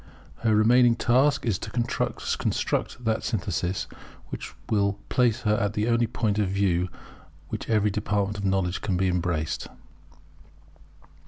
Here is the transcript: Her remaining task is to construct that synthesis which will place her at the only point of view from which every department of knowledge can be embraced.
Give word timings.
Her 0.37 0.55
remaining 0.55 0.95
task 0.95 1.45
is 1.45 1.59
to 1.59 1.69
construct 1.69 3.05
that 3.05 3.23
synthesis 3.23 3.85
which 4.29 4.55
will 4.67 4.93
place 5.09 5.41
her 5.41 5.53
at 5.57 5.73
the 5.73 5.87
only 5.87 6.07
point 6.07 6.39
of 6.39 6.49
view 6.49 6.87
from 6.87 6.97
which 7.49 7.69
every 7.69 7.91
department 7.91 8.39
of 8.39 8.43
knowledge 8.43 8.81
can 8.81 8.97
be 8.97 9.07
embraced. 9.07 9.67